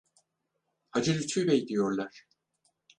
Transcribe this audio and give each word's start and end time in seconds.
Hacı 0.89 1.13
Lütfü 1.13 1.47
Bey 1.47 1.67
diyorlar. 1.67 2.25